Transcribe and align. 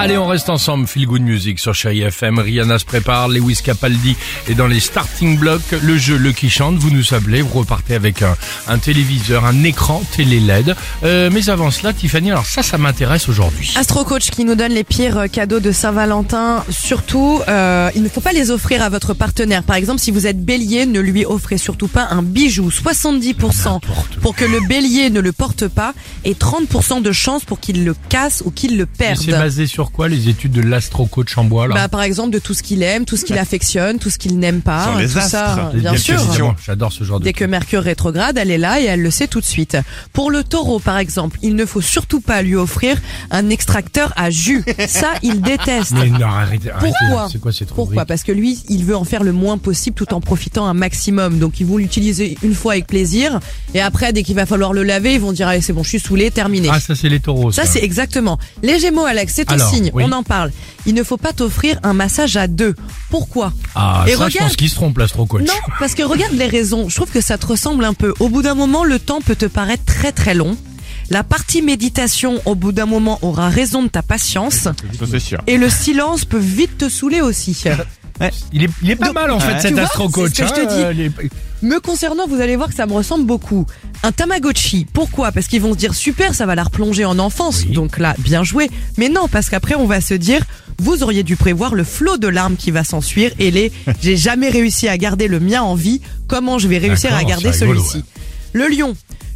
Allez, 0.00 0.16
on 0.16 0.28
reste 0.28 0.48
ensemble. 0.48 0.86
Feel 0.86 1.06
Good 1.06 1.22
Music 1.22 1.58
sur 1.58 1.74
Chérie 1.74 2.02
FM. 2.02 2.38
Rihanna 2.38 2.78
se 2.78 2.84
prépare. 2.84 3.26
Lewis 3.26 3.58
Capaldi 3.64 4.16
est 4.48 4.54
dans 4.54 4.68
les 4.68 4.78
starting 4.78 5.36
blocks. 5.36 5.72
Le 5.82 5.98
jeu 5.98 6.16
Le 6.16 6.30
qui 6.30 6.50
chante. 6.50 6.76
Vous 6.76 6.90
nous 6.90 7.02
sablez. 7.02 7.42
Vous 7.42 7.58
repartez 7.58 7.96
avec 7.96 8.22
un, 8.22 8.36
un 8.68 8.78
téléviseur, 8.78 9.44
un 9.44 9.64
écran 9.64 10.00
télé 10.16 10.38
LED. 10.38 10.76
Euh, 11.02 11.30
mais 11.32 11.50
avant 11.50 11.72
cela, 11.72 11.92
Tiffany, 11.92 12.30
alors 12.30 12.46
ça, 12.46 12.62
ça 12.62 12.78
m'intéresse 12.78 13.28
aujourd'hui. 13.28 13.74
Astro 13.74 14.04
Coach 14.04 14.30
qui 14.30 14.44
nous 14.44 14.54
donne 14.54 14.70
les 14.70 14.84
pires 14.84 15.24
cadeaux 15.32 15.58
de 15.58 15.72
Saint-Valentin. 15.72 16.64
Surtout, 16.70 17.40
euh, 17.48 17.90
il 17.96 18.04
ne 18.04 18.08
faut 18.08 18.20
pas 18.20 18.32
les 18.32 18.52
offrir 18.52 18.84
à 18.84 18.90
votre 18.90 19.14
partenaire. 19.14 19.64
Par 19.64 19.74
exemple, 19.74 19.98
si 19.98 20.12
vous 20.12 20.28
êtes 20.28 20.40
bélier, 20.40 20.86
ne 20.86 21.00
lui 21.00 21.24
offrez 21.24 21.58
surtout 21.58 21.88
pas 21.88 22.06
un 22.12 22.22
bijou. 22.22 22.70
70% 22.70 23.80
pour 24.22 24.36
que 24.36 24.44
le 24.44 24.60
bélier 24.68 25.10
ne 25.10 25.18
le 25.18 25.32
porte 25.32 25.66
pas 25.66 25.92
et 26.24 26.34
30% 26.34 27.02
de 27.02 27.10
chance 27.10 27.44
pour 27.44 27.58
qu'il 27.58 27.84
le 27.84 27.96
casse 28.08 28.44
ou 28.46 28.52
qu'il 28.52 28.76
le 28.76 28.86
perde. 28.86 29.18
c'est 29.20 29.32
basé 29.32 29.66
sur 29.66 29.87
quoi 29.90 30.08
les 30.08 30.28
études 30.28 30.52
de 30.52 30.60
l'astro 30.60 31.06
coach 31.06 31.36
en 31.38 31.44
bois 31.44 31.68
là 31.68 31.74
Bah, 31.74 31.88
par 31.88 32.02
exemple, 32.02 32.30
de 32.30 32.38
tout 32.38 32.54
ce 32.54 32.62
qu'il 32.62 32.82
aime, 32.82 33.04
tout 33.04 33.16
ce 33.16 33.24
qu'il 33.24 33.38
affectionne, 33.38 33.98
tout 33.98 34.10
ce 34.10 34.18
qu'il 34.18 34.38
n'aime 34.38 34.60
pas. 34.60 34.84
Sur 34.84 34.96
les 34.96 35.06
tout 35.08 35.20
ça, 35.20 35.54
astres. 35.54 35.74
bien 35.76 35.96
sûr. 35.96 36.54
J'adore 36.64 36.92
ce 36.92 37.04
genre 37.04 37.20
de 37.20 37.24
Dès 37.24 37.32
que 37.32 37.44
Mercure 37.44 37.82
rétrograde, 37.82 38.38
elle 38.38 38.50
est 38.50 38.58
là 38.58 38.80
et 38.80 38.84
elle 38.84 39.02
le 39.02 39.10
sait 39.10 39.26
tout 39.28 39.40
de 39.40 39.44
suite. 39.44 39.76
Pour 40.12 40.30
le 40.30 40.44
taureau, 40.44 40.78
par 40.78 40.98
exemple, 40.98 41.38
il 41.42 41.54
ne 41.56 41.64
faut 41.66 41.80
surtout 41.80 42.20
pas 42.20 42.42
lui 42.42 42.56
offrir 42.56 42.96
un 43.30 43.50
extracteur 43.50 44.12
à 44.16 44.30
jus. 44.30 44.64
Ça, 44.86 45.08
il 45.22 45.40
déteste. 45.42 45.92
Mais 45.92 46.08
non, 46.08 46.26
arrêtez, 46.26 46.70
arrêtez. 46.70 46.94
Pourquoi 47.00 47.28
C'est 47.30 47.40
quoi 47.40 47.52
cette 47.52 47.68
Pourquoi 47.68 48.04
Parce 48.04 48.22
que 48.22 48.32
lui, 48.32 48.62
il 48.68 48.84
veut 48.84 48.96
en 48.96 49.04
faire 49.04 49.22
le 49.24 49.32
moins 49.32 49.58
possible 49.58 49.96
tout 49.96 50.12
en 50.14 50.20
profitant 50.20 50.66
un 50.66 50.74
maximum. 50.74 51.38
Donc 51.38 51.60
ils 51.60 51.66
vont 51.66 51.76
l'utiliser 51.76 52.36
une 52.42 52.54
fois 52.54 52.72
avec 52.72 52.86
plaisir 52.86 53.40
et 53.74 53.80
après, 53.80 54.12
dès 54.12 54.22
qu'il 54.22 54.34
va 54.34 54.46
falloir 54.46 54.72
le 54.72 54.82
laver, 54.82 55.14
ils 55.14 55.20
vont 55.20 55.32
dire 55.32 55.48
allez 55.48 55.60
c'est 55.60 55.72
bon, 55.72 55.82
je 55.82 55.88
suis 55.90 56.00
saoulé, 56.00 56.30
terminé. 56.30 56.68
Ah, 56.72 56.80
ça 56.80 56.94
c'est 56.94 57.08
les 57.08 57.20
taureaux. 57.20 57.52
Ça 57.52 57.64
c'est 57.66 57.82
exactement. 57.82 58.38
Les 58.62 58.78
Gémeaux, 58.78 59.04
Alex, 59.04 59.32
c'est 59.36 59.50
Alors, 59.50 59.68
signe. 59.78 59.90
oui. 59.94 60.04
On 60.06 60.12
en 60.12 60.22
parle. 60.22 60.50
Il 60.86 60.94
ne 60.94 61.02
faut 61.02 61.16
pas 61.16 61.32
t'offrir 61.32 61.78
un 61.82 61.92
massage 61.92 62.36
à 62.36 62.46
deux. 62.46 62.74
Pourquoi 63.10 63.52
Ah, 63.74 64.04
Et 64.06 64.10
ça, 64.12 64.16
je 64.16 64.22
regarde- 64.24 64.48
pense 64.48 64.56
qu'ils 64.56 64.70
se 64.70 64.76
coach. 65.26 65.42
Non, 65.42 65.52
parce 65.78 65.94
que 65.94 66.02
regarde 66.02 66.32
les 66.34 66.46
raisons. 66.46 66.88
Je 66.88 66.94
trouve 66.94 67.10
que 67.10 67.20
ça 67.20 67.38
te 67.38 67.46
ressemble 67.46 67.84
un 67.84 67.94
peu. 67.94 68.14
Au 68.20 68.28
bout 68.28 68.42
d'un 68.42 68.54
moment, 68.54 68.84
le 68.84 68.98
temps 68.98 69.20
peut 69.20 69.36
te 69.36 69.46
paraître 69.46 69.84
très 69.84 70.12
très 70.12 70.34
long. 70.34 70.56
La 71.10 71.24
partie 71.24 71.62
méditation, 71.62 72.40
au 72.44 72.54
bout 72.54 72.70
d'un 72.72 72.84
moment, 72.84 73.18
aura 73.22 73.48
raison 73.48 73.82
de 73.82 73.88
ta 73.88 74.02
patience. 74.02 74.54
Ça 74.64 74.74
c'est 75.10 75.18
sûr. 75.20 75.38
Et 75.46 75.56
le 75.56 75.70
silence 75.70 76.26
peut 76.26 76.36
vite 76.38 76.76
te 76.78 76.88
saouler 76.90 77.22
aussi. 77.22 77.62
Il 78.52 78.64
est, 78.64 78.68
il 78.82 78.90
est 78.90 78.96
pas 78.96 79.06
Donc, 79.06 79.14
mal 79.14 79.30
en 79.30 79.40
fait 79.40 79.60
cet 79.60 79.72
vois, 79.74 79.82
astro 79.82 80.08
coach. 80.08 80.32
c'est 80.34 80.46
ce 80.46 80.52
que 80.52 80.60
je 80.60 80.64
te 80.66 80.84
hein, 80.84 80.92
les- 80.92 81.10
Me 81.62 81.78
concernant, 81.80 82.26
vous 82.26 82.40
allez 82.40 82.56
voir 82.56 82.68
que 82.68 82.74
ça 82.74 82.86
me 82.86 82.92
ressemble 82.92 83.24
beaucoup. 83.26 83.66
Un 84.02 84.12
Tamagotchi. 84.12 84.86
Pourquoi? 84.92 85.32
Parce 85.32 85.46
qu'ils 85.48 85.60
vont 85.60 85.72
se 85.72 85.78
dire 85.78 85.94
super, 85.94 86.34
ça 86.34 86.46
va 86.46 86.54
la 86.54 86.64
replonger 86.64 87.04
en 87.04 87.18
enfance. 87.18 87.64
Oui. 87.66 87.72
Donc 87.72 87.98
là, 87.98 88.14
bien 88.18 88.44
joué. 88.44 88.70
Mais 88.96 89.08
non, 89.08 89.26
parce 89.28 89.50
qu'après, 89.50 89.74
on 89.74 89.86
va 89.86 90.00
se 90.00 90.14
dire, 90.14 90.40
vous 90.78 91.02
auriez 91.02 91.22
dû 91.24 91.36
prévoir 91.36 91.74
le 91.74 91.82
flot 91.84 92.16
de 92.16 92.28
larmes 92.28 92.56
qui 92.56 92.70
va 92.70 92.84
s'ensuir 92.84 93.32
et 93.38 93.50
les 93.50 93.72
j'ai 94.02 94.16
jamais 94.16 94.48
réussi 94.50 94.88
à 94.88 94.96
garder 94.98 95.26
le 95.28 95.40
mien 95.40 95.62
en 95.62 95.74
vie. 95.74 96.00
Comment 96.28 96.58
je 96.58 96.68
vais 96.68 96.78
réussir 96.78 97.14
à 97.14 97.24
garder 97.24 97.52
celui-ci? 97.52 98.04
Le 98.52 98.68
lion. 98.68 98.94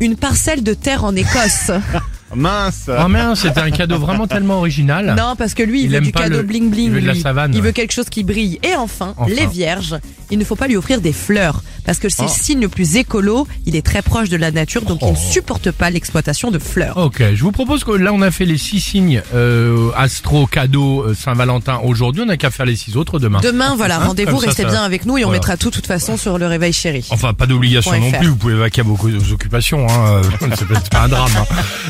Une 0.00 0.16
parcelle 0.16 0.62
de 0.64 0.74
terre 0.74 1.04
en 1.04 1.14
Écosse. 1.14 1.70
Mince. 2.34 2.88
Oh 2.88 3.08
mince, 3.08 3.40
c'était 3.40 3.60
un 3.60 3.70
cadeau 3.70 3.98
vraiment 3.98 4.26
tellement 4.26 4.58
original. 4.58 5.14
non, 5.16 5.34
parce 5.36 5.54
que 5.54 5.62
lui, 5.62 5.80
il, 5.80 5.84
Il 5.84 5.90
veut 5.90 5.96
aime 5.96 6.04
du 6.04 6.12
pas 6.12 6.22
cadeau 6.24 6.36
le- 6.38 6.42
bling 6.42 6.70
bling. 6.70 6.86
il 6.86 6.90
veut 6.92 7.00
de 7.00 7.06
la 7.06 7.12
lui. 7.14 7.20
savane, 7.20 7.52
Il 7.54 7.60
ouais. 7.60 7.66
veut 7.66 7.72
quelque 7.72 7.92
chose 7.92 8.08
qui 8.10 8.24
brille. 8.24 8.58
Et 8.62 8.74
enfin, 8.76 9.14
Enfin. 9.16 9.32
les 9.34 9.46
vierges. 9.46 9.96
Il 10.30 10.38
ne 10.38 10.44
faut 10.44 10.56
pas 10.56 10.66
lui 10.68 10.76
offrir 10.76 11.00
des 11.00 11.12
fleurs. 11.12 11.62
Parce 11.84 11.98
que 11.98 12.08
c'est 12.08 12.22
Oh. 12.22 12.26
le 12.26 12.30
signe 12.42 12.60
le 12.60 12.68
plus 12.70 12.96
écolo. 12.96 13.46
Il 13.66 13.76
est 13.76 13.84
très 13.84 14.00
proche 14.00 14.30
de 14.30 14.38
la 14.38 14.50
nature, 14.50 14.82
donc 14.82 15.00
il 15.02 15.08
ne 15.08 15.12
Oh. 15.12 15.30
supporte 15.30 15.70
pas 15.70 15.90
l'exploitation 15.90 16.50
de 16.50 16.58
fleurs. 16.58 16.96
Ok, 16.96 17.22
je 17.34 17.42
vous 17.44 17.52
propose 17.52 17.84
que 17.84 17.90
là 17.92 18.10
on 18.12 18.22
a 18.22 18.30
fait 18.30 18.46
les 18.46 18.56
six 18.56 18.80
signes 18.80 19.22
euh, 19.34 19.90
astro 19.94 20.46
cadeau 20.46 21.02
euh, 21.02 21.14
Saint-Valentin 21.14 21.80
aujourd'hui, 21.84 22.22
on 22.22 22.26
n'a 22.26 22.38
qu'à 22.38 22.50
faire 22.50 22.64
les 22.64 22.74
six 22.76 22.96
autres 22.96 23.18
demain. 23.18 23.40
Demain, 23.42 23.74
voilà, 23.76 23.96
Hein, 24.00 24.06
rendez-vous, 24.06 24.32
comme 24.32 24.40
ça, 24.40 24.46
restez 24.46 24.62
ça- 24.62 24.70
bien 24.70 24.82
avec 24.82 25.04
nous 25.04 25.18
et 25.18 25.24
on 25.24 25.28
voilà. 25.28 25.40
mettra 25.40 25.56
tout, 25.58 25.68
de 25.68 25.74
toute 25.74 25.86
façon, 25.86 26.16
sur 26.16 26.38
le 26.38 26.46
réveil 26.46 26.72
chéri. 26.72 27.06
Enfin, 27.10 27.34
pas 27.34 27.46
d'obligation 27.46 27.90
Point 27.90 28.00
non 28.00 28.10
FR. 28.12 28.18
plus, 28.18 28.28
vous 28.28 28.36
pouvez 28.36 28.54
vaquer 28.54 28.80
à 28.80 28.84
vos, 28.84 28.94
vos 28.94 29.32
occupations, 29.32 29.86
hein. 29.86 30.22
euh, 30.40 30.46
c'est 30.58 30.66
pas, 30.66 30.74
c'est 30.82 30.90
pas 30.90 31.02
un 31.02 31.08
drame. 31.08 31.30
Hein. 31.38 31.44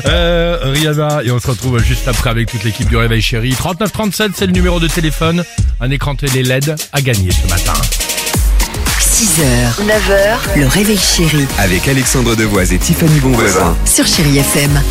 Euh, 0.07 0.34
Rihanna, 0.61 1.23
et 1.23 1.31
on 1.31 1.39
se 1.39 1.47
retrouve 1.47 1.79
juste 1.83 2.07
après 2.07 2.29
avec 2.29 2.49
toute 2.49 2.63
l'équipe 2.63 2.87
du 2.87 2.97
Réveil 2.97 3.21
Chéri. 3.21 3.51
3937, 3.53 4.31
c'est 4.35 4.45
le 4.47 4.51
numéro 4.53 4.79
de 4.79 4.87
téléphone, 4.87 5.43
un 5.81 5.89
écran 5.91 6.15
télé 6.15 6.43
LED 6.43 6.75
à 6.93 7.01
gagner 7.01 7.29
ce 7.31 7.47
matin. 7.49 7.73
6h, 8.99 9.85
9h, 9.85 10.59
le 10.59 10.67
réveil 10.67 10.97
chéri 10.97 11.45
Avec 11.57 11.87
Alexandre 11.87 12.35
Devoise 12.35 12.73
et 12.73 12.77
Tiffany 12.77 13.19
Bonvoisin. 13.19 13.75
sur 13.85 14.05
Chérie 14.05 14.39
FM. 14.39 14.81